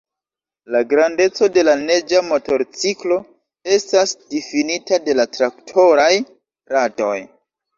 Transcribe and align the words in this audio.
La 0.75 0.79
grandeco 0.93 1.49
de 1.57 1.63
la 1.67 1.75
neĝa 1.81 2.21
motorciklo 2.31 3.17
estas 3.75 4.15
difinita 4.35 4.99
de 5.09 5.19
la 5.21 5.29
traktoraj 5.39 6.11
radoj. 6.75 7.15